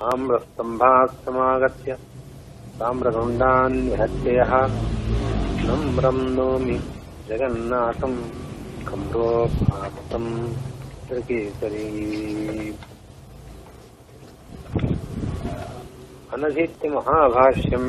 ताम्रस्तम्भात् 0.00 1.24
समागत्य 1.24 1.92
ताम्रगुण्डान् 2.80 3.72
निहत्य 3.72 4.30
यः 4.36 4.52
नम्रम् 5.66 6.22
नोमि 6.36 6.76
जगन्नाथम् 7.28 8.16
कम्रोपातम् 8.88 10.54
त्रिकेसरी। 11.08 11.86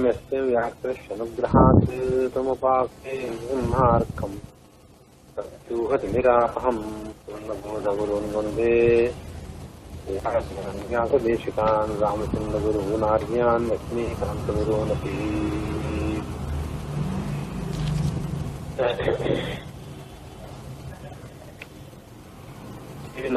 यस्य 0.05 0.41
व्याकृष्यनुग्रहात् 0.41 1.89
पूर्णबोधगुरुन् 7.25 8.34
वंदे। 8.36 8.82
ज्ञातदेशिकान् 10.12 11.91
रामचन्द्रगुरूनार्यान् 12.02 13.66
लक्ष्मीकान्तगुरोनपि 13.70 15.15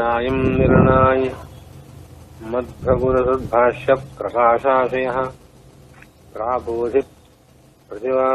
नायं 0.01 0.39
निर्णाय 0.59 1.23
मद्भगुरसद्भाष्यप्रकाशाशयः 2.53 5.19
प्राबोधिप्रतिवा 6.35 8.29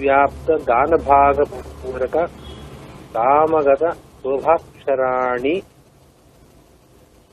ವ್ಯಾಪ್ತ 0.00 0.48
ಗಾನಭಾಗ 0.68 1.36
ಪೂರಕ 1.80 2.16
ಕಾಮಗತ 3.14 3.84
ಶೋಭಾಕ್ಷರಾಣಿ 4.20 5.54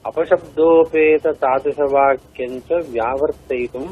ಅಪಶಬ್ದೋಪೇತ 0.05 1.25
ತಾದೃಶವಾಕ್ಯಂಚ 1.41 2.69
ವ್ಯಾವರ್ತಯಿತುಂ 2.93 3.87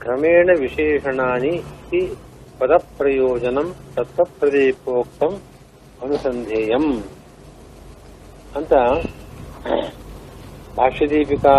ಕ್ರಮೇಣ 0.00 0.48
ವಿಶೇಷಣಾನಿ 0.60 1.54
ಇತಿ 1.62 2.02
ಪದಪ್ರಯೋಜನಂ 2.58 3.68
ತತ್ವಪ್ರದೀಪೋಕ್ತಂ 3.94 5.32
ಅನುಸಂಧೇಯಂ 6.02 6.86
ಅಂತ 8.56 8.72
ಭಾಷ್ಯದೀಪಿಕಾ 10.76 11.56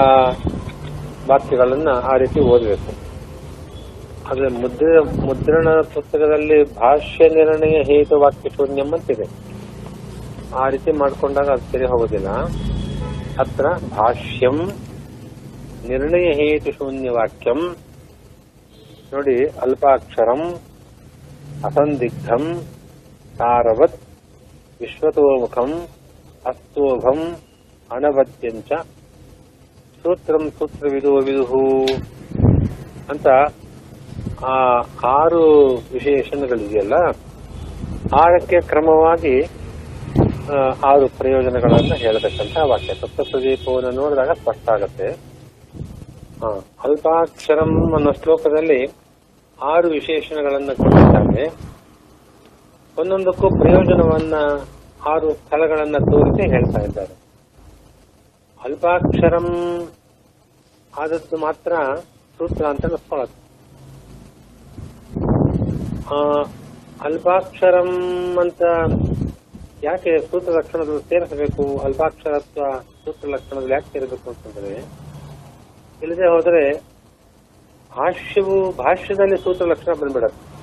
ವಾಕ್ಯಗಳನ್ನ 1.29 1.89
ಆ 2.11 2.15
ರೀತಿ 2.17 2.39
ಓದಬೇಕು. 2.53 2.91
ಆದ್ರೆ 4.27 4.47
ಮುದ್ರ 4.61 5.01
ಮುದ್ರಣ 5.25 5.67
ಪುಸ್ತಕದಲ್ಲಿ 5.93 6.57
ಭಾಷ್ಯ 6.79 7.27
ನಿರ್ಣಯ 7.29 7.77
ಹೇತು 7.89 8.15
ವಾಕ್ಯ 8.19 8.49
ಶೂನ್ಯಂ 8.49 8.89
ಅಂತಿದೆ 8.93 9.27
ಆ 10.55 10.63
ರೀತಿ 10.69 10.91
ಮಾಡ್ಕೊಂಡಾಗ 10.91 11.49
ಅದು 11.49 11.65
ಸರಿ 11.71 11.85
ಹೋಗೋದಿಲ್ಲ. 11.85 12.29
ಅತ್ರ 13.39 13.65
ಭಾಷ್ಯಂ 13.97 14.57
ನಿರ್ಣಯ 15.89 16.27
ಹೇತು 16.39 16.71
ಶೂನ್ಯ 16.71 17.09
ವಾಕ್ಯಂ 17.09 17.59
ನೋಡಿ, 19.13 19.35
ಅಲ್ಪಾಕ್ಷರಂ, 19.61 20.41
ಅಸಂದಿಗ್ಧಂ, 21.65 22.44
ತಾರವತ್, 23.38 23.99
ವಿಶ್ವತೋಮುಖಂ, 24.81 25.71
ಅಸ್ತೋಭಂ 26.45 27.19
ಅನವತ್ಯಂಚ 27.91 28.71
ಸೂತ್ರಂ 30.01 30.44
ಸೂತ್ರವಿದೋ 30.57 31.13
ವಿದುಹು 31.19 31.63
ಅಂತ 33.09 33.27
ಆ 34.46 34.56
ಆರು 35.20 35.44
ವಿಶೇಷಣಗಳಿದೆಯಲ್ಲ, 35.94 36.96
ಆರಕ್ಕೆ 38.22 38.59
ಕ್ರಮವಾಗಿ 38.72 39.38
ಆರು 40.90 41.06
ಪ್ರಯೋಜನಗಳನ್ನ 41.20 41.94
ಹೇಳತಕ್ಕಂತಹ 42.03 42.66
ವಾಕ್ಯ. 42.72 42.94
ತತ್ವಪ್ರದೀಪವನ್ನು 43.02 43.92
ನೋಡಿದಾಗ 44.02 44.31
ಸ್ಪಷ್ಟ 44.42 44.70
ಆಗತ್ತೆ. 44.70 45.08
ಅಲ್ಪಾಕ್ಷರಂ 46.86 47.74
ಅನ್ನೋ 47.98 48.12
ಶ್ಲೋಕದಲ್ಲಿ 48.22 48.80
ಆರು 49.59 49.88
ವಿಶೇಷಣಗಳನ್ನ 49.90 50.72
ಕೊಟ್ಟಿದ್ದಾರೆ. 50.81 51.46
ಒಂದೊಂದಕ್ಕೂ 52.98 53.48
ಪ್ರಯೋಜನವನ್ನ 53.62 54.36
ಆರು 55.14 55.34
ಸ್ಥಳಗಳನ್ನ 55.34 55.98
ತೋರಿಸಿ 56.12 56.44
ಹೇಳ್ತಾ 56.54 56.80
ಇದ್ದಾರೆ. 56.88 57.16
ಅಲ್ಪಾಕ್ಷರಂ 58.62 59.50
ಆದದ್ದು 60.94 61.38
ಮಾತ್ರ 61.38 61.74
ಸೂತ್ರ 62.38 62.66
ಅಂತ 62.66 62.86
ಅನ್ಸ್ಕೊಳತ್ತೆ 62.86 63.47
ಅಲ್ಪಾಕ್ಷರಂ 67.01 67.90
ಅಂತ 68.40 68.62
ಯಾಕೆ 69.84 70.18
ಸೂತ್ರ 70.18 70.51
ಲಕ್ಷಣದಲ್ಲಿ 70.51 71.01
ಸೇರಿಸಬೇಕು? 71.01 71.78
ಅಲ್ಪಾಕ್ಷರತ್ವ 71.78 72.79
ಸೂತ್ರ 73.06 73.29
ಲಕ್ಷಣದಲ್ಲಿ 73.29 73.73
ಯಾಕೆ 73.73 73.94
ಸೇರಬೇಕು 73.94 74.29
ಅಂತಂದ್ರೆ, 74.29 74.85
ಇಲ್ಲದೆ 76.03 76.28
ಹೋದರೆ 76.28 76.78
ಭಾಷ್ಯವು 77.97 78.72
ಭಾಷ್ಯದಲ್ಲಿ 78.72 79.38
ಸೂತ್ರ 79.38 79.66
ಲಕ್ಷಣ 79.66 79.94
ಬಂದ್ಬಿಡತ್ತೆ. 79.94 80.57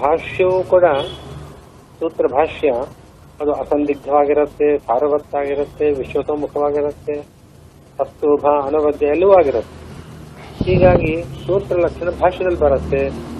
ಭಾಷ್ಯವು 0.00 0.62
ಕೂಡ 0.62 0.84
ಸೂತ್ರ 2.00 2.26
ಭಾಷ್ಯ. 2.26 2.72
ಅದು 3.40 3.52
ಅಸಂದಿಗ್ಧವಾಗಿರುತ್ತೆ, 3.52 4.78
ಸಾರವತ್ತಾಗಿರುತ್ತೆ, 4.78 5.90
ವಿಶ್ವತೋಮುಖವಾಗಿರುತ್ತೆ 5.90 7.12
ಅಸ್ತೂಭ 8.00 8.46
ಅನವದ್ಯ 8.66 9.06
ಎಲ್ಲವೂ 9.06 9.32
ಆಗಿರುತ್ತೆ. 9.32 9.84
ಹೀಗಾಗಿ 10.64 11.22
ಸೂತ್ರ 11.22 11.76
ಲಕ್ಷಣ 11.76 12.10
ಭಾಷ್ಯದಲ್ಲಿ 12.10 12.58
ಬರುತ್ತೆ. 12.58 13.33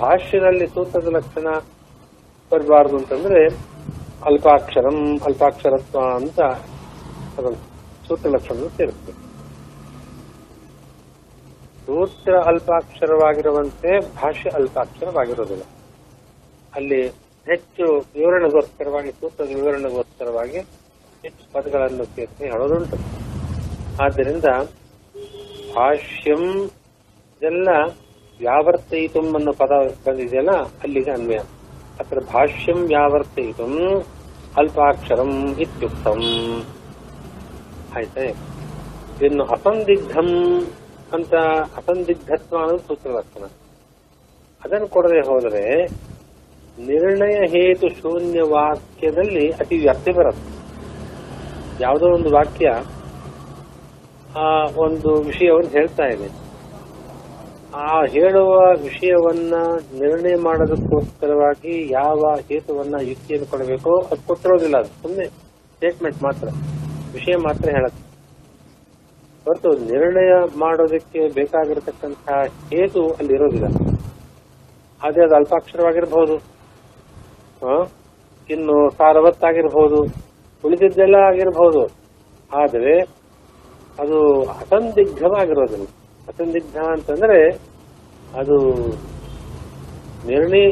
ಭಾಷ್ಯದಲ್ಲಿ 0.00 0.66
ಸೂತ್ರದ 0.66 1.08
ಲಕ್ಷಣ 1.08 1.48
ಬರಬಾರ್ದು 2.52 2.96
ಅಂತಂದ್ರೆ 2.96 3.42
ಅಲ್ಪಾಕ್ಷರಂ, 4.24 5.18
ಅಲ್ಪಾಕ್ಷರತ್ವ 5.18 6.00
ಅಂತ 6.14 6.40
ಅದನ್ನು 7.38 7.60
ಸೂತ್ರ 8.06 8.28
ಲಕ್ಷಣ 8.28 8.54
ಸೇರುತ್ತೆ. 8.54 9.12
ಸೂತ್ರ 11.86 12.34
ಅಲ್ಪಾಕ್ಷರವಾಗಿರುವಂತೆ 12.40 13.90
ಭಾಷ್ಯ 14.14 14.50
ಅಲ್ಪಾಕ್ಷರವಾಗಿರೋದಿಲ್ಲ. 14.50 15.62
ಅಲ್ಲಿ 16.74 17.00
ಹೆಚ್ಚು 17.46 17.86
ವಿವರಣೆಗೋಸ್ಕರವಾಗಿ, 18.14 19.10
ಸೂತ್ರದ 19.12 19.48
ವಿವರಣೆಗೋಸ್ಕರವಾಗಿ 19.54 20.58
ಹೆಚ್ಚು 21.24 21.52
ಪದಗಳನ್ನು 21.52 22.04
ಸೇರಿಸಿ 22.04 22.44
ಹೇಳೋದುಂಟು 22.44 22.96
ಆದ್ದರಿಂದ 24.02 24.44
ಭಾಷ್ಯಂ 25.74 26.64
ಇದೆಲ್ಲ 27.36 27.68
ವ್ಯಾವರ್ತಯಿತುಂ 28.40 29.34
ಅನ್ನೋ 29.34 29.52
ಪದ 29.52 29.72
ಬಂದಿದೆಯಲ್ಲ 30.06 30.50
ಅಲ್ಲಿಗೆ 30.50 31.10
ಅನ್ವಯ. 31.10 31.38
ಅತ್ರ 32.00 32.18
ಭಾಷ್ಯಂ 32.18 32.86
ವ್ಯಾವರ್ತಯಿತು 32.86 33.98
ಅಲ್ಪಾಕ್ಷರಂ 34.56 35.56
ಇತ್ಯುಕ್ತಂ. 35.58 36.22
ಆಯ್ತಾ? 37.96 38.20
ಇನ್ನು 39.24 39.44
ಅಸಂದಿಗ್ಧಂ 39.44 40.60
ಅಂತ 41.12 41.34
ಅಸಂದಿಗ್ಧತ್ವ 41.76 42.56
ಅನ್ನೋದು 42.56 42.78
ಸೂತ್ರ 42.78 43.10
ಲಕ್ಷಣ 43.10 43.44
ಅದನ್ನು 44.64 44.88
ಕೊಡದೆ 44.88 45.20
ಹೋದರೆ 45.28 45.84
ನಿರ್ಣಯ 46.78 47.34
ಹೇತು 47.46 47.88
ಶೂನ್ಯ 47.88 48.42
ವಾಕ್ಯದಲ್ಲಿ 48.42 49.50
ಅತಿ 49.50 49.78
ವ್ಯಾಪ್ತಿ 49.78 50.12
ಬರುತ್ತೆ. 50.12 50.54
ಯಾವುದೋ 51.82 52.06
ಒಂದು 52.06 52.30
ವಾಕ್ಯ, 52.34 52.70
ಆ 54.36 54.64
ಒಂದು 54.76 55.22
ವಿಷಯವನ್ನು 55.22 55.70
ಹೇಳ್ತಾ 55.70 56.04
ಇದೆ. 56.04 56.43
ಆ 57.74 58.04
ಹೇಳುವ 58.04 58.54
ವಿಷಯವನ್ನ 58.82 59.54
ನಿರ್ಣಯ 60.00 60.36
ಮಾಡೋದಕ್ಕೋಸ್ಕರವಾಗಿ 60.36 61.92
ಯಾವ 61.92 62.34
ಹೇತುವನ್ನ 62.48 62.94
ಯುಕ್ತಿಯನ್ನು 63.00 63.50
ಕೊಡಬೇಕೋ 63.50 64.00
ಅದು 64.00 64.26
ಕೊಟ್ಟಿರೋದಿಲ್ಲ 64.26 64.76
ಅದು. 64.76 65.02
ಸುಮ್ಮನೆ 65.02 65.24
ಸ್ಟೇಟ್ಮೆಂಟ್ 65.24 66.22
ಮಾತ್ರ. 66.22 66.48
ವಿಷಯ 67.12 67.32
ಮಾತ್ರ 67.36 67.70
ಹೇಳುತ್ತೆ 67.70 68.04
ಹೊರತು 69.44 69.68
ನಿರ್ಣಯ 69.68 70.32
ಮಾಡೋದಕ್ಕೆ 70.58 71.28
ಬೇಕಾಗಿರತಕ್ಕಂತಹ 71.28 72.40
ಹೇತು 72.42 73.08
ಅಲ್ಲಿ 73.08 73.34
ಇರೋದಿಲ್ಲ. 73.34 73.66
ಅದೇ 75.02 75.22
ಅದು 75.22 75.34
ಅಲ್ಪಾಕ್ಷರವಾಗಿರಬಹುದು. 75.34 76.34
ಇನ್ನು 78.50 78.90
ಸಾರವತ್ತಾಗಿರಬಹುದು. 78.90 80.02
ಉಳಿದಿದ್ದೆಲ್ಲ 80.64 81.14
ಆಗಿರಬಹುದು. 81.14 81.86
ಆದರೆ 82.56 83.00
ಅದು 84.00 84.42
ಅಸಂದಿಗ್ಧವಾಗಿರೋದಿಲ್ಲ. 84.42 85.86
ಅಸಂದಿಗ್ಧ 86.28 86.76
ಅಂತಂದ್ರೆ 86.76 87.48
ಅದು 88.34 88.56
ನಿರ್ಣಯ 90.26 90.70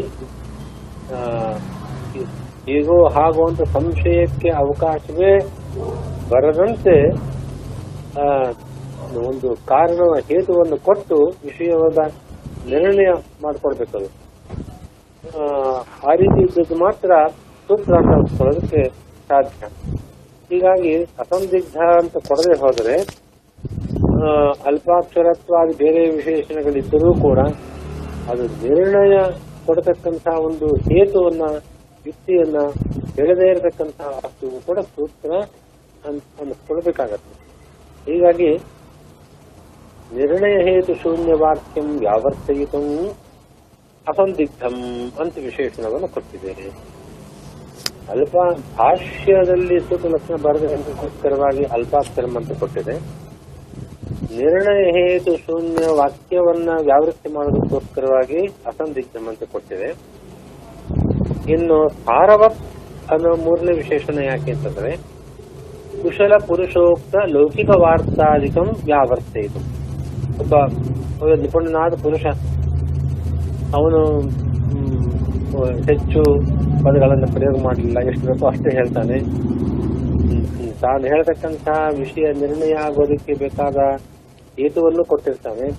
ಹೀಗೋ 2.66 3.08
ಹಾಗೋ 3.08 3.48
ಅಂತ 3.48 3.62
ಸಂಶಯಕ್ಕೆ 3.62 4.48
ಅವಕಾಶವೇ 4.48 5.38
ಬರದಂತೆ 6.28 6.94
ಒಂದು 9.28 9.66
ಕಾರಣ 9.66 9.98
ಹೇತುವನ್ನು 10.28 10.76
ಕೊಟ್ಟು 10.76 11.16
ವಿಷಯವಾದ 11.44 11.98
ನಿರ್ಣಯ 12.70 13.10
ಮಾಡಿಕೊಡ್ಬೇಕದು. 13.42 14.08
ಆ, 15.24 15.44
ರೀತಿ 16.14 16.40
ಇದ್ದದ್ದು 16.40 16.74
ಮಾತ್ರ 16.74 17.10
ಸೂತ್ರ 17.68 17.94
ಅಂತ 17.94 18.38
ಕೊಡೋದಕ್ಕೆ 18.38 18.88
ಸಾಧ್ಯ. 19.28 19.66
ಹೀಗಾಗಿ 20.50 21.04
ಅಸಂದಿಗ್ಧ 21.18 21.76
ಅಂತ 21.76 22.16
ಕೊಡದೆ 22.28 22.60
ಹೋದರೆ 22.60 22.96
ಅಲ್ಪಾಕ್ಷರತ್ವಾದಿ 24.68 25.74
ಬೇರೆ 25.82 26.02
ವಿಶೇಷಣಗಳಿದ್ದರೂ 26.16 27.10
ಕೂಡ 27.26 27.40
ಅದು 28.30 28.44
ನಿರ್ಣಯ 28.64 29.14
ಕೊಡತಕ್ಕಂತಹ 29.66 30.36
ಒಂದು 30.48 30.66
ಹೇತುವನ್ನ, 30.88 31.44
ಯುಕ್ತಿಯನ್ನ 32.06 32.58
ಬೆಳೆದೇ 33.16 33.46
ಇರತಕ್ಕಂತಹ 33.52 34.10
ವಸ್ತುವು 34.24 34.58
ಕೂಡ 34.68 34.78
ಸೂತ್ರ 34.94 35.32
ಅನ್ನಿಸ್ಕೊಳ್ಬೇಕಾಗತ್ತೆ 36.04 37.34
ಹೀಗಾಗಿ 38.06 38.50
ನಿರ್ಣಯ 40.20 40.56
ಹೇತು 40.68 40.94
ಶೂನ್ಯ 41.02 41.34
ವಾಕ್ಯಂ 41.42 41.88
ವ್ಯಾವರ್ತಯಿತು 41.98 42.80
ಅಸಂದಿಗ್ಧಂ 44.06 44.76
ಅಂತ 45.22 45.34
ವಿಶೇಷಣವನ್ನು 45.48 46.08
ಕೊಟ್ಟಿದ್ದೇನೆ. 46.14 46.66
ಅಲ್ಪ 48.12 48.34
ಭಾಷ್ಯದಲ್ಲಿ 48.78 49.76
ಸೂತ್ರ 49.88 50.08
ಲಕ್ಷಣ 50.14 50.36
ಬರೆದಕ್ಕೋಸ್ಕರವಾಗಿ 50.46 51.64
ಅಲ್ಪಾಕ್ಷರಂ 51.76 52.34
ಅಂತ 52.40 52.58
ಕೊಟ್ಟಿದೆ. 52.62 52.96
ನಿರ್ಣಯ 54.36 54.82
ಹೇತು 54.96 55.32
ಶೂನ್ಯ 55.36 55.86
ವಾಕ್ಯವನ್ನ 56.00 56.70
ವ್ಯಾವೃತ್ತಿ 56.84 57.28
ಮಾಡೋದಕ್ಕೋಸ್ಕರವಾಗಿ 57.34 58.40
ಅಂತ 59.30 59.42
ಕೊಟ್ಟಿದೆ. 59.52 59.90
ಇನ್ನು 61.52 61.78
ಸಾರವತ್ 62.06 62.60
ಅನ್ನೋ 63.12 63.30
ಮೂರನೇ 63.44 63.72
ವಿಶೇಷಣ 63.76 64.18
ಯಾಕೆ 64.24 64.52
ಅಂತಂದ್ರೆ, 64.52 64.92
ಕುಶಲ 66.02 66.34
ಪುರುಷೋಕ್ತ 66.48 67.14
ಲೌಕಿಕ 67.34 67.70
ವಾರ್ತಾಧಿಕಂ 67.84 68.68
ವ್ಯಾವರ್ತೆ 68.84 69.40
ಇದು 69.40 69.60
ಒಬ್ಬ 70.42 70.54
ನಿಪುಣನಾದ 71.42 71.94
ಪುರುಷ, 72.02 72.24
ಅವನು 73.78 74.00
ಹೆಚ್ಚು 75.90 76.22
ಪದಗಳನ್ನು 76.84 77.28
ಪ್ರಯೋಗ 77.34 77.56
ಮಾಡಲಿಲ್ಲ, 77.64 77.98
ಎಷ್ಟು 78.10 78.24
ಬೇಕೋ 78.26 78.46
ಅಷ್ಟೇ 78.46 78.70
ಹೇಳ್ತಾನೆ. 78.78 79.18
ತಾನು 80.84 81.04
ಹೇಳ್ತಕ್ಕಂತಹ 81.06 81.80
ವಿಷಯ 81.98 82.26
ನಿರ್ಣಯ 82.40 82.74
ಆಗೋದಕ್ಕೆ 82.86 83.32
ಬೇಕಾದ 83.34 83.76
ಹೇತುವನ್ನು 84.60 85.04
ಕೊಟ್ಟಿರ್ತವೆ. 85.04 85.70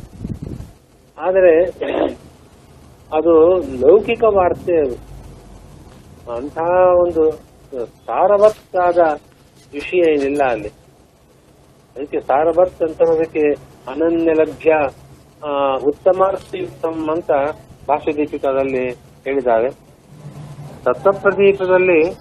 ಆದರೆ, 1.18 1.66
ಅದು 3.18 3.58
ಲೌಕಿಕ 3.58 4.24
ವಾರ್ತೆ 4.24 4.80
ಅದು. 4.80 5.14
ಅಂತಹ 6.32 6.70
ಒಂದು 7.00 7.32
ಸಾರವತ್ತಾದ 7.88 8.98
ವಿಷಯ 9.74 9.98
ಏನಿಲ್ಲ 9.98 10.44
ಅಲ್ಲಿ. 10.44 10.68
ಅದಕ್ಕೆ 11.96 12.20
ಸಾರವತ್ 12.20 12.84
ಅಂತ 12.84 13.02
ಅದಕ್ಕೆ 13.02 13.52
ಅನನ್ಯ 13.88 14.32
ಲಭ್ಯ 14.34 14.76
ಉತ್ತಮಾರ್ಥಯುಕ್ತಂ 15.86 17.10
ಅಂತ 17.12 17.32
ಭಾಷ್ಯ 17.88 18.14
ದೀಪಿಕದಲ್ಲಿ 18.14 18.90
ಹೇಳಿದ್ದಾರೆ. 19.24 19.70
ತತ್ವಪ್ರದೀಪದಲ್ಲಿ 20.84 22.14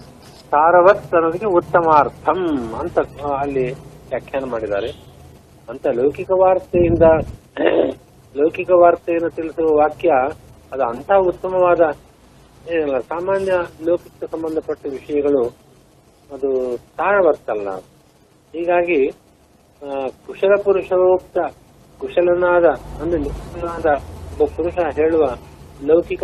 ಸಾರವತ್ 0.51 1.13
ಅನ್ನೋದಕ್ಕೆ 1.13 1.45
ಉತ್ತಮಾರ್ಥಂ 1.45 2.73
ಅಂತ 2.79 2.99
ಅಲ್ಲಿ 3.39 3.71
ವ್ಯಾಖ್ಯಾನ 3.73 4.43
ಮಾಡಿದ್ದಾರೆ. 4.43 5.12
ಅಂತ 5.71 5.85
ಲೌಕಿಕ 5.99 6.31
ವಾರ್ತೆಯಿಂದ, 6.41 7.05
ಲೌಕಿಕ 8.35 8.71
ವಾರ್ತೆಯನ್ನು 8.81 9.29
ತಿಳಿಸುವ 9.37 9.67
ವಾಕ್ಯ, 9.81 10.11
ಅದು 10.73 10.83
ಅಂತ 10.91 11.11
ಉತ್ತಮವಾದ 11.31 11.81
ಏನಲ್ಲ 12.73 12.97
ಸಾಮಾನ್ಯ 13.11 13.53
ಲೌಕಿಕ 13.87 14.29
ಸಂಬಂಧಪಟ್ಟ 14.33 14.81
ವಿಷಯಗಳು, 14.97 15.43
ಅದು 16.29 16.49
ಸಾರವತ್ತಲ್ಲ 16.97 17.69
ಹೀಗಾಗಿ 18.53 19.01
ಕುಶಲ 20.25 20.53
ಪುರುಷೋಕ್ತ, 20.65 21.37
ಕುಶಲನಾದ, 22.01 22.67
ಅಂದ್ರೆ 23.01 23.17
ನಿಪುಣನಾದ 23.25 23.89
ಒಬ್ಬ 24.33 24.49
ಪುರುಷ 24.57 24.77
ಹೇಳುವ 24.99 25.25
ಲೌಕಿಕ 25.89 26.23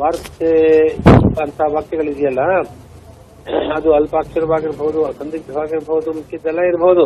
ವಾರ್ತೆ 0.00 0.52
ಅಂತ 1.44 1.60
ವಾಕ್ಯಗಳಿದೆಯಲ್ಲ, 1.74 2.42
ಅದು 3.76 3.88
ಅಲ್ಪಾಕ್ಷರವಾಗಿರ್ಬಹುದು 3.98 5.00
ಅಸಂದಿಗ್ಧವಾಗಿರ್ಬಹುದು 5.10 6.10
ಮುಖ್ಯದೆಲ್ಲ 6.18 6.60
ಇರಬಹುದು 6.70 7.04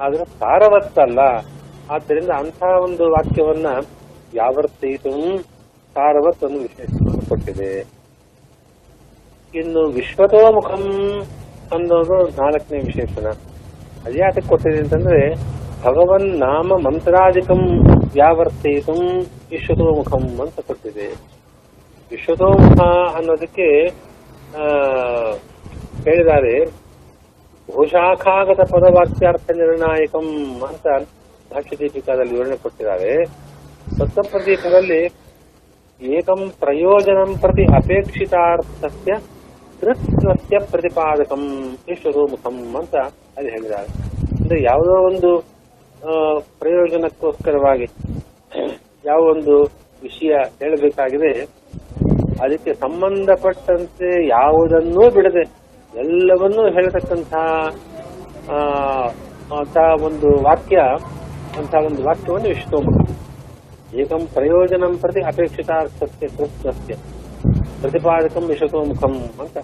ಆದ್ರೆ 0.00 0.24
ಸಾರವತ್ತಲ್ಲ. 0.24 1.18
ಆದ್ದರಿಂದ 1.90 2.30
ಅಂತಹ 2.38 2.82
ಒಂದು 2.82 3.10
ವಾಕ್ಯವನ್ನ 3.10 3.66
ಯಾವರ್ತಯಿತು 4.34 5.38
ಸಾರವತ್ 5.94 6.44
ಒಂದು 6.44 6.60
ವಿಶೇಷವನ್ನು 6.60 7.28
ಕೊಟ್ಟಿದೆ. 7.28 7.84
ಇನ್ನು 9.54 9.88
ವಿಶ್ವತೋಮುಖಂ 9.88 10.84
ಅನ್ನೋದು 11.72 12.16
ನಾಲ್ಕನೇ 12.42 12.78
ವಿಶೇಷಣ 12.78 13.26
ಅದ್ಯಾತಕ್ಕೆ 14.06 14.48
ಕೊಟ್ಟಿದೆ 14.48 14.78
ಅಂತಂದ್ರೆ, 14.78 15.34
ಭಗವನ್ 15.82 16.38
ನಾಮ 16.40 16.72
ಮಂತ್ರಾಧಿಕಂ 16.84 17.62
ವ್ಯಾವರ್ತಯಿತು 18.12 18.92
ವಿಶ್ವತೋಮುಖಂ 19.50 20.40
ಅಂತ 20.40 20.60
ಕೊಟ್ಟಿದೆ. 20.60 21.08
ವಿಶ್ವತೋಮುಖ 22.10 22.80
ಅನ್ನೋದಕ್ಕೆ 23.16 23.68
ಹೇಳಿದ್ದಾರೆ 26.04 26.87
ಭೂಶಾಖಾಗತ 27.72 28.60
ಪದವಾಕ್ಯಾರ್ಥ 28.72 29.46
ನಿರ್ಣಾಯಕಂ 29.60 30.28
ಅಂತ 30.68 30.86
ಭಾಷ್ಯದೀಪಿಕಾದಲ್ಲಿ 31.50 32.32
ವಿವರಣೆ 32.36 32.56
ಕೊಟ್ಟಿದ್ದಾರೆ. 32.64 33.10
ಸಪ್ತಪ್ರದೀಪದಲ್ಲಿ 33.98 35.00
ಏಕಂ 36.00 36.40
ಪ್ರಯೋಜನಂ 36.62 37.30
ಪ್ರತಿ 37.42 37.64
ಅಪೇಕ್ಷಿತಾರ್ಥಸ್ಯ 37.78 39.12
ಕೃತ್ವಸ್ಯ 39.80 40.58
ಪ್ರತಿಪಾದಕಂ 40.70 41.42
ವಿಶ್ವತೋಮುಖಂ 41.88 42.56
ಅಂತ 42.80 42.96
ಅಲ್ಲಿ 43.36 43.50
ಹೇಳಿದ್ದಾರೆ. 43.54 43.88
ಅಂದ್ರೆ 44.38 44.58
ಯಾವುದೋ 44.70 44.94
ಒಂದು 45.10 45.30
ಪ್ರಯೋಜನಕ್ಕೋಸ್ಕರವಾಗಿ 46.62 47.86
ಯಾವ 49.10 49.20
ಒಂದು 49.34 49.54
ವಿಷಯ 50.02 50.32
ಹೇಳಬೇಕಾಗಿದೆ, 50.60 51.32
ಅದಕ್ಕೆ 52.44 52.72
ಸಂಬಂಧಪಟ್ಟಂತೆ 52.84 54.10
ಯಾವುದನ್ನೂ 54.36 55.04
ಬಿಡದೆ 55.16 55.44
ಎಲ್ಲವನ್ನೂ 55.92 56.70
ಹೇಳತಕ್ಕಂತಹ 56.70 57.44
ಅಂತಹ 59.52 60.04
ಒಂದು 60.04 60.42
ವಾಕ್ಯ 60.42 60.78
ಅಂತ 61.58 61.74
ಒಂದು 61.86 62.02
ವಾಕ್ಯವನ್ನು 62.02 62.48
ವಿಶ್ವತೋಮುಖ 62.48 62.96
ಏಕಂ 63.94 64.26
ಪ್ರಯೋಜನಂ 64.34 64.96
ಪ್ರತಿ 64.96 65.20
ಅಪೇಕ್ಷಿತಾರ್ಥಸ್ಯ 65.22 66.26
ಕೃತ್ಯ 66.28 66.94
ಪ್ರತಿಪಾದಕಂ 67.80 68.42
ವಿಶ್ವತೋಮುಖಂ 68.46 69.14
ಅಂತ. 69.40 69.56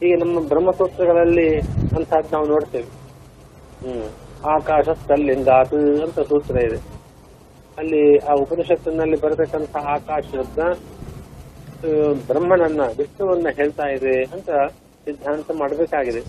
ಹೀಗೆ 0.00 0.16
ನಮ್ಮ 0.16 0.40
ಬ್ರಹ್ಮಸೂತ್ರಗಳಲ್ಲಿ 0.48 1.48
ಅಂತಹದ್ದು 1.96 2.32
ನಾವು 2.32 2.46
ನೋಡ್ತೇವೆ. 2.46 2.88
ಹ್ಮ್ 3.82 4.06
ಆಕಾಶ 4.46 4.88
ಅಂತ 6.02 6.20
ಸೂತ್ರ 6.20 6.56
ಇದೆ. 6.64 6.78
ಅಲ್ಲಿ 7.78 8.02
ಆ 8.18 8.34
ಉಪನಿಷತ್ತಿನಲ್ಲಿ 8.34 9.20
ಬರತಕ್ಕಂತಹ 9.20 9.86
ಆಕಾಶ 9.88 10.22
ಶಬ್ದ 10.32 10.58
ಆ, 11.84 11.88
ಬ್ರಹ್ಮನನ್ನ 12.26 12.80
ವಿಷ್ಣುವನ್ನ 12.98 13.46
ಹೇಳ್ತಾ 13.56 13.86
ಇದೆ 13.88 14.22
ಅಂತ 14.32 14.50
ಸಿದ್ಧಾಂತ 15.06 15.50
ಮಾಡಬೇಕಾಗಿದೆ. 15.52 16.22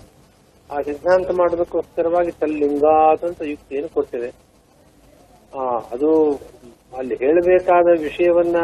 ಆ 0.70 0.82
ಸಿದ್ಧಾಂತ 0.82 1.32
ಮಾಡೋದಕ್ಕೋಸ್ಕರವಾಗಿ 1.32 2.32
ತಲ್ಲಿಂಗಾತಂತ 2.32 3.42
ಯುಕ್ತಿಯನ್ನು 3.44 3.90
ಕೊಟ್ಟಿದೆ 3.90 4.30
ಆ, 5.54 5.62
ಅದು 5.92 6.10
ಅಲ್ಲಿ 6.94 7.16
ಹೇಳಬೇಕಾದ 7.16 7.88
ವಿಷಯವನ್ನ 8.02 8.58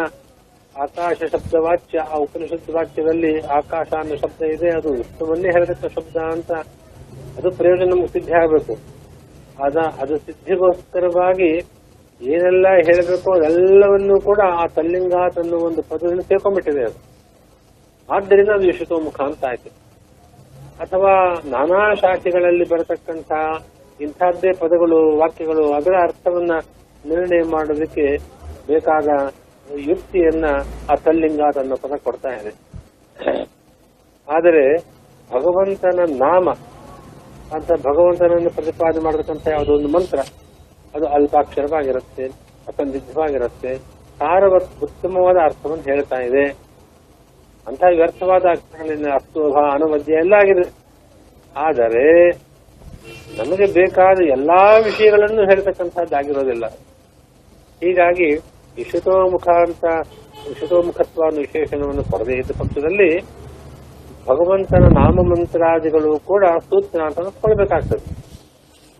ಆಕಾಶ 0.76 1.18
ಶಬ್ದ 1.32 1.54
ವಾಚ್ಯ 1.60 2.00
ಆ 2.00 2.18
ಉಪನಿಷತ್ 2.18 2.70
ವಾಕ್ಯದಲ್ಲಿ 2.70 3.40
ಆಕಾಶ 3.50 3.90
ಅನ್ನೋ 3.94 4.16
ಶಬ್ದ 4.16 4.42
ಇದೆ 4.46 4.70
ಅದು 4.70 4.90
ವಿಷ್ಣುವನ್ನೇ 4.94 5.50
ಹೇಳತಕ್ಕ 5.50 5.86
ಶಬ್ದ 5.94 6.18
ಅಂತ 6.32 6.52
ಅದು 7.38 7.50
ಪ್ರಯೋಜನ 7.52 7.90
ನಮ್ಗೆ 7.90 8.08
ಸಿದ್ಧಿ 8.08 8.34
ಆಗಬೇಕು. 8.34 8.74
ಅದ 9.60 9.78
ಅದು 10.02 10.18
ಸಿದ್ಧಿಗೋಸ್ಕರವಾಗಿ 10.18 11.52
ಏನೆಲ್ಲ 12.22 12.68
ಹೇಳಬೇಕು 12.88 13.32
ಅದೆಲ್ಲವನ್ನೂ 13.32 14.20
ಕೂಡ 14.20 14.40
ಆ 14.54 14.66
ತಲ್ಲಿಂಗಾತ್ 14.68 15.38
ಅನ್ನೋ 15.38 15.58
ಒಂದು 15.58 15.82
ಪದವನ್ನು 15.82 16.22
ಸೇರ್ಕೊಂಡ್ಬಿಟ್ಟಿದೆ 16.22 16.84
ಅದು. 16.84 17.00
ಆದ್ದರಿಂದ 18.10 18.50
ಅದು 18.50 18.68
ಯಶತೋಮುಖ 18.68 19.22
ಅಂತ 19.22 19.46
ಆಯ್ತು. 19.46 19.70
ಅಥವಾ 20.84 21.14
ನಾನಾ 21.54 21.82
ಶಾಖೆಗಳಲ್ಲಿ 21.94 22.66
ಬರತಕ್ಕಂತ 22.70 23.32
ಇಂಥದ್ದೇ 24.00 24.52
ಪದಗಳು, 24.60 25.00
ವಾಕ್ಯಗಳು, 25.18 25.64
ಅದರ 25.74 25.94
ಅರ್ಥವನ್ನ 26.04 26.54
ನಿರ್ಣಯ 27.06 27.44
ಮಾಡೋದಕ್ಕೆ 27.52 28.06
ಬೇಕಾದ 28.68 29.10
ಯುಕ್ತಿಯನ್ನ 29.90 30.46
ಆ 30.92 30.96
ತಲ್ಲಿಂಗ 30.96 31.42
ತನ್ನ 31.56 31.74
ಪದ 31.82 31.94
ಕೊಡ್ತಾ 32.04 32.32
ಇದೆ. 32.40 32.52
ಆದರೆ 34.28 34.64
ಭಗವಂತನ 35.30 36.00
ನಾಮ, 36.26 36.50
ಅಂತ 37.56 37.72
ಭಗವಂತನನ್ನು 37.88 38.50
ಪ್ರತಿಪಾದನೆ 38.50 39.04
ಮಾಡತಕ್ಕಂಥ 39.04 39.48
ಯಾವುದೋ 39.48 39.74
ಒಂದು 39.74 39.92
ಮಂತ್ರ, 39.98 40.20
ಅದು 40.96 41.06
ಅಲ್ಪಾಕ್ಷರವಾಗಿರುತ್ತೆ, 41.08 42.26
ಅಸಂದಿಗ್ಧವಾಗಿರುತ್ತೆ, 42.68 43.72
ಸಾರವತ್ 44.20 44.84
ಉತ್ತಮವಾದ 44.84 45.38
ಅರ್ಥವನ್ನು 45.44 45.84
ಹೇಳ್ತಾ 45.84 46.20
ಇದೆ. 46.30 46.44
ಅಂತಹ 47.68 47.90
ವ್ಯರ್ಥವಾದ 48.00 48.46
ಅಕ್ಷರಗಳಿಂದ 48.56 49.08
ಅಸ್ತೋಭ 49.18 49.56
ಅನುಮಧ್ಯ 49.74 50.22
ಎಲ್ಲ 50.24 50.34
ಆಗಿದೆ. 50.44 50.66
ಆದರೆ 51.56 52.06
ನಮಗೆ 53.40 53.66
ಬೇಕಾದ 53.80 54.18
ಎಲ್ಲಾ 54.38 54.62
ವಿಷಯಗಳನ್ನು 54.88 55.44
ಹೇಳ್ತಕ್ಕಂಥದ್ದಾಗಿರೋದಿಲ್ಲ. 55.50 56.66
ಹೀಗಾಗಿ 57.82 58.30
ವಿಶ್ವತೋಮುಖ 58.78 59.48
ಅಂತ 59.66 59.86
ಅನ್ನೋ 61.28 61.38
ವಿಶೇಷಣವನ್ನು 61.38 62.04
ಪಡೆದೇ 62.12 62.36
ಇದ್ದ 62.42 62.52
ಪಕ್ಷದಲ್ಲಿ 62.60 63.12
ಭಗವಂತನ 64.30 64.86
ನಾಮ 65.00 65.16
ಮಂತ್ರಾದಿಗಳು 65.30 66.12
ಕೂಡ 66.32 66.44
ಸೂತ್ರ 66.70 67.00
ಅಂತ 67.02 67.20
ಕೊಡಬೇಕಾಗ್ತದೆ. 67.44 68.04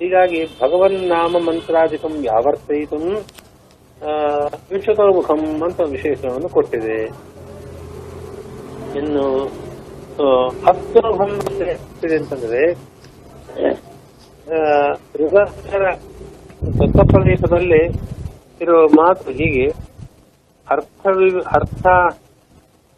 ಹೀಗಾಗಿ 0.02 0.40
ಭಗವನ್ 0.62 0.98
ನಾಮ 1.10 1.34
ಮಂತ್ರಾದಿಕಂ 1.48 2.14
ಯಾವರ್ತಯಿತು 2.32 3.00
ವಿಶ್ವತೋಮುಖಂ 4.72 5.42
ಅಂತ 5.68 5.80
ವಿಶೇಷಣವನ್ನು 5.96 6.50
ಕೊಟ್ಟಿದೆ. 6.50 6.98
ಇನ್ನು 8.96 9.26
ಹತ್ತು 10.66 11.02
ಏನಿದೆ 11.26 12.16
ಅಂತಂದ್ರೆ 12.16 12.62
ಆ, 14.48 14.58
ದತ್ತ 16.80 17.00
ಪ್ರದೇಶದಲ್ಲಿ 17.12 17.82
ಇರುವ 18.62 18.80
ಮಾತು 18.98 19.32
ಹೀಗೆ 19.32 19.66
ಅರ್ಥ 20.68 21.04
ಅರ್ಥ 21.52 21.86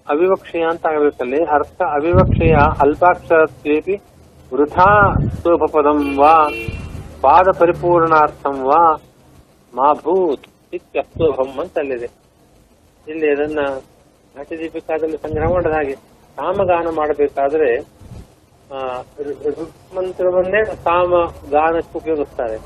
ಅವಿವಕ್ಷಯ 0.07 0.63
ಅಂತ 0.63 0.85
ಆಗಬೇಕಲ್ಲಿ 0.85 1.39
ಅರ್ಥ 1.49 1.81
ಅವಿವಕ್ಷಯ 1.93 2.53
ಅಲ್ಪಾಕ್ಷರತ್ವೇಪಿ 2.81 3.95
ವೃಥಾ 4.51 4.89
ಶೋಭಪದಂ 5.37 6.17
ವಾ 6.17 6.33
ಪಾದ 7.21 7.47
ಪರಿಪೂರ್ಣಾರ್ಥಂ 7.59 8.57
ವಾ 8.63 8.81
ಮಾ 9.73 9.93
ಭೂತ್ 10.01 10.45
ಇತ್ಯಸ್ತೋಭಂ 10.73 11.59
ಅಂತ 11.59 11.77
ಅಲ್ಲಿದೆ 11.77 12.09
ಇಲ್ಲಿ 13.07 13.29
ಅದನ್ನ 13.29 13.61
ದೀಪಿಕಾದಲ್ಲಿ 14.35 15.17
ಸಂಗ್ರಹ 15.17 15.47
ಮಾಡದ 15.53 15.71
ಹಾಗೆ 15.71 15.95
ಸಾಮಗಾನ 16.37 16.87
ಮಾಡಬೇಕಾದ್ರೆ 16.95 17.69
ಮಂತ್ರವನ್ನೇ 19.95 20.61
ಸಾಮ 20.83 21.11
ಗಾನಕ್ಕೆ 21.49 21.97
ಉಪಯೋಗಿಸ್ತಾರೆ. 21.97 22.57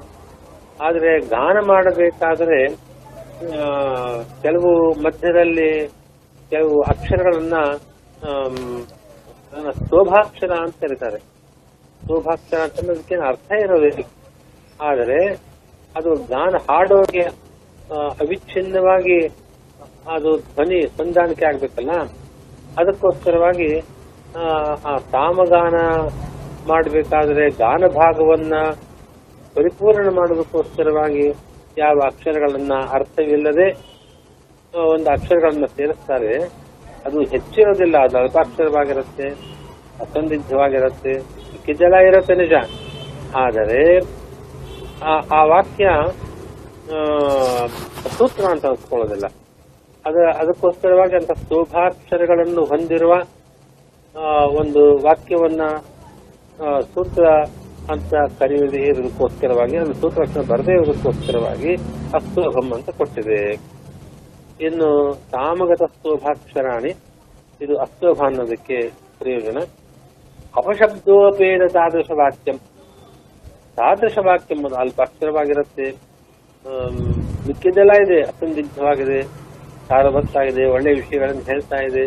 ಆದ್ರೆ 0.82 1.20
ಗಾನ 1.28 1.58
ಮಾಡಬೇಕಾದ್ರೆ 1.68 2.60
ಕೆಲವು 4.42 4.72
ಮಧ್ಯದಲ್ಲಿ 5.04 5.88
ಕೆಲವು 6.50 6.82
ಅಕ್ಷರಗಳನ್ನ 6.82 7.58
ಶೋಭಾಕ್ಷರ 9.90 10.54
ಅಂತ 10.64 10.76
ಕರೀತಾರೆ 10.82 11.20
ಶೋಭಾಕ್ಷರ 12.08 12.60
ಅಂತ 12.60 12.80
ಅನ್ನೋದಕ್ಕೆ 12.80 13.16
ಅರ್ಥ 13.16 13.52
ಇರೋದಿಲ್ಲ 13.64 14.04
ಆದರೆ 14.82 15.20
ಅದು 15.96 16.14
ಗಾನ 16.26 16.56
ಹಾಡೋಗೆ 16.70 17.26
ಅವಿಚ್ಛಿನ್ನವಾಗಿ 18.22 19.20
ಅದು 20.10 20.38
ಧ್ವನಿ 20.38 20.86
ಹೊಂದಾಣಿಕೆ 20.86 21.46
ಆಗ್ಬೇಕಲ್ಲ? 21.46 21.92
ಅದಕ್ಕೋಸ್ಕರವಾಗಿ 22.78 23.80
ಆ, 24.38 24.98
ಸಾಮಗಾನ 24.98 25.76
ಮಾಡಬೇಕಾದ್ರೆ 26.68 27.50
ಗಾನ 27.50 27.88
ಭಾಗವನ್ನ 27.88 28.54
ಪರಿಪೂರ್ಣ 29.56 30.10
ಮಾಡೋದಕ್ಕೋಸ್ಕರವಾಗಿ 30.10 31.28
ಯಾವ 31.78 32.00
ಅಕ್ಷರಗಳನ್ನ 32.06 32.74
ಅರ್ಥವಿಲ್ಲದೆ 32.92 33.72
ಒಂದು 34.94 35.10
ಅಕ್ಷರಗಳನ್ನ 35.10 35.66
ಸೇರಿಸ್ತಾರೆ. 35.66 36.44
ಅದು 37.06 37.22
ಹೆಚ್ಚಿರೋದಿಲ್ಲ 37.24 37.98
ಅದು 37.98 38.18
ಅಲ್ಪಾಕ್ಷರವಾಗಿರುತ್ತೆ 38.18 39.28
ಅಸಂದಿಗ್ಧವಾಗಿರುತ್ತೆ 40.02 41.14
ಕಿಜಲ 41.66 41.94
ಇರುತ್ತೆ 42.08 42.36
ನಿಜ. 42.36 42.54
ಆದರೆ 43.36 43.98
ಆ- 45.04 45.44
ವಾಕ್ಯ 45.44 45.90
ಸೂತ್ರ 48.18 48.46
ಅಂತ 48.46 48.66
ಅನ್ಸ್ಕೊಳ್ಳೋದಿಲ್ಲ. 48.66 49.26
ಅದ 50.08 50.18
ಅದಕ್ಕೋಸ್ಕರವಾಗಿ 50.42 51.16
ಅಂತ 51.20 51.32
ಶೋಭಾಕ್ಷರಗಳನ್ನು 51.48 52.64
ಹೊಂದಿರುವ 52.72 53.14
ಒಂದು 54.62 54.82
ವಾಕ್ಯವನ್ನ 55.06 55.64
ಸೂತ್ರ 56.94 57.26
ಅಂತ 57.94 58.14
ಕರೆಯುವುದೇ 58.40 58.82
ಇರೋದಕ್ಕೋಸ್ಕರವಾಗಿ 58.90 59.76
ಅದು 59.82 59.94
ಸೂತ್ರ 60.02 60.24
ಬರದೇ 60.52 60.74
ಇರೋದಕ್ಕೋಸ್ಕರವಾಗಿ 60.78 61.74
ಅಸ್ತೋಭಂ 62.18 62.68
ಅಂತ 62.78 62.90
ಕೊಟ್ಟಿದೆ. 63.00 63.42
ಇನ್ನು 64.68 64.90
ಸಾಮಗತ 65.34 65.84
ಸ್ತೋಭಾಕ್ಷರಾಣಿ 65.94 66.92
ಇದು 67.64 67.76
ಅಸ್ತೋಭ 67.86 68.20
ಅನ್ನೋದಕ್ಕೆ 68.30 68.80
ಪ್ರಯೋಜನ. 69.20 69.60
ಅಪಶಬ್ದೋಪೇದ 70.60 71.64
ತಾದೃಶ 71.78 72.10
ವಾಕ್ಯಂ. 72.22 72.58
ತಾದೃಶ 73.80 74.18
ವಾಕ್ಯಂ 74.28 74.62
ಅದು 74.68 74.78
ಅಲ್ಪ 74.84 74.98
ಅಕ್ಷರವಾಗಿರುತ್ತೆ 75.08 75.88
ಮಿಕ್ಕಿದ್ದೆಲ್ಲ 77.48 77.94
ಇದೆ, 78.06 78.18
ಅಸಂದಿಗ್ಧವಾಗಿದೆ. 78.30 79.20
ಸಾರವತ್ತಾಗಿದೆ 79.90 80.66
ಒಳ್ಳೆ 80.66 80.92
ವಿಷಯಗಳನ್ನು 80.94 81.42
ಹೇಳ್ತಾ 81.42 81.80
ಇದೆ. 81.84 82.06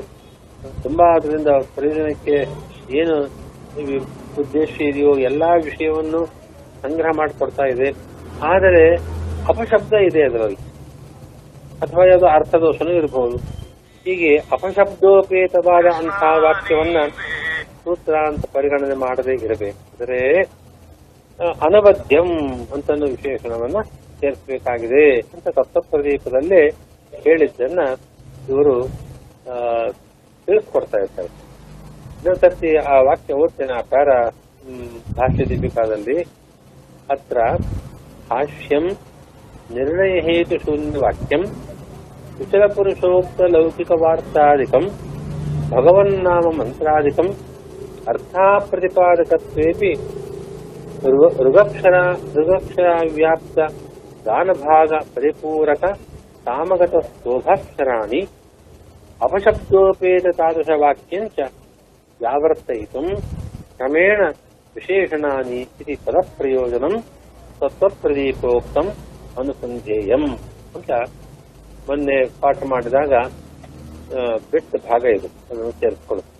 ತುಂಬಾ 0.83 1.07
ಅದರಿಂದ 1.17 1.51
ಪ್ರಯೋಜನಕ್ಕೆ 1.75 2.37
ಏನು 2.97 3.17
ಉದ್ದೇಶ 4.41 4.73
ಇದೆಯೋ 4.81 5.13
ಎಲ್ಲಾ 5.19 5.51
ವಿಷಯವನ್ನು 5.65 6.21
ಸಂಗ್ರಹ 6.83 7.11
ಮಾಡಿಕೊಡ್ತಾ 7.17 7.65
ಇದೆ. 7.65 7.89
ಆದರೆ 8.43 8.85
ಅಪಶಬ್ದ 9.49 9.93
ಇದೆ 10.09 10.23
ಅದರಲ್ಲಿ. 10.23 10.59
ಅಥವಾ 11.83 12.05
ಯಾವುದು 12.07 12.27
ಅರ್ಥದೋಷನೂ 12.27 12.91
ಇರಬಹುದು 12.91 13.37
ಹೀಗೆ 14.07 14.37
ಅಪಶಬ್ದೋಪೇತವಾದ 14.37 15.87
ಅಂತಹ 15.97 16.33
ವಾಕ್ಯವನ್ನ 16.45 16.99
ಸೂತ್ರ 17.85 18.15
ಅಂತ 18.29 18.45
ಪರಿಗಣನೆ 18.53 18.95
ಮಾಡದೇ 18.95 19.35
ಇರಬೇಕು. 19.47 19.81
ಅಂದರೆ 19.93 20.21
ಅನವದ್ಯಂ 21.67 22.31
ಅಂತ 22.75 22.91
ವಿಶೇಷಣವನ್ನ 22.91 23.79
ಸೇರಿಸಬೇಕಾಗಿದೆ 24.21 25.05
ಅಂತ 25.35 25.49
ತತ್ವಪ್ರದೀಪದಲ್ಲಿ 25.49 26.63
ಹೇಳಿದ್ದನ್ನ 27.13 27.81
ಇವರು 28.49 28.75
ಆ, 29.47 29.55
ತಿಳಿಸ್ಕೊಡ್ತಾ 30.49 30.99
ಇರ್ತಾರೆ. 30.99 31.31
ಇನ್ನೊಂದ್ 32.17 32.41
ಸರ್ತಿ 32.41 32.71
ಆ 32.87 32.97
ವಾಕ್ಯ 33.01 33.35
ಓದ್ತೇನೆ 33.35 33.73
ಆ 33.73 33.83
ಪ್ಯಾರ 33.89 34.11
ಹ್ಮ್, 34.65 34.89
ಭಾಷ್ಯ 35.17 35.45
ದೀಪಿಕಾದಲ್ಲಿ 35.45 36.17
ಅತ್ರ 37.09 37.39
ಹಾಷ್ಯಂ 38.31 38.85
ನಿರ್ಣಯ 39.71 40.15
ಹೇತು 40.21 40.57
ಶೂನ್ಯ 40.59 40.99
ವಾಕ್ಯಂ 40.99 41.43
ಕುಶಲ 42.37 42.67
ಪುರುಷೋಕ್ತ 42.75 43.41
ಲೌಕಿಕ 43.53 43.93
ವಾರ್ತಾದಿಕಂ 44.03 44.85
ಭಗವನ್ನಾಮ 45.71 46.47
ಮಂತ್ರಾದಿಕಂ 46.59 47.29
ಅರ್ಥಾಪ್ರತಿಪಾದಕತ್ವೇಪಿ 48.07 49.91
ಋಗ- 51.07 51.35
ಋಗಕ್ಷರ 51.41 51.97
ಋಗಕ್ಷರ 52.37 52.87
ವ್ಯಾಪ್ತ 53.13 53.59
ಗಾನಭಾಗ 54.25 54.91
ಸಾಮಗತ 56.47 56.95
ಶೋಭಾಕ್ಷರಾಣಿ 57.17 58.21
ಅಪಶಬ್ದೋಪೇತ 59.21 60.27
ತಾದೃಶ 60.39 60.71
ವಾಕ್ಯಂಚ 60.83 61.39
ವ್ಯಾವರ್ತಯಿತು 62.21 63.03
ಕ್ರಮೇಣ 63.77 64.21
ವಿಶೇಷಣಾನಿ 64.77 65.59
ಇತಿ 65.79 65.95
ಪದಪ್ರಯೋಜನಂ 66.05 66.95
ತತ್ವಪ್ರದೀಪೋಕ್ತಂ 67.61 68.87
ಅನುಸಂಧೇಯಂ 69.39 70.25
ಅಂತ 70.77 70.91
ಮೊನ್ನೆ 71.89 72.19
ಪಾಠ 72.41 72.59
ಮಾಡಿದಾಗ 72.65 73.13
ಬಿಟ್ಟ 74.53 74.73
ಭಾಗ 74.87 75.03
ಇದು. 75.17 75.29
ಅದನ್ನು 75.43 75.73
ಸೇರಿಸ್ಕೊಳ್ಳುತ್ತೆ 75.73 76.40